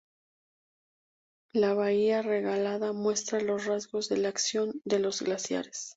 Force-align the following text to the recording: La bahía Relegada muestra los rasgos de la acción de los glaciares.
La 1.53 1.75
bahía 1.75 2.23
Relegada 2.23 2.91
muestra 2.91 3.39
los 3.39 3.65
rasgos 3.67 4.09
de 4.09 4.17
la 4.17 4.29
acción 4.29 4.81
de 4.83 4.97
los 4.97 5.21
glaciares. 5.21 5.89